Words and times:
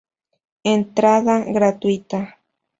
Entrada 0.75 1.35
gratuita. 1.57 2.21